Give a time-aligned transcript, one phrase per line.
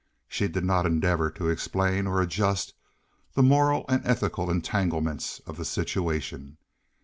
[0.27, 2.73] She did not endeavor to explain or adjust
[3.35, 6.57] the moral and ethical entanglements of the situation.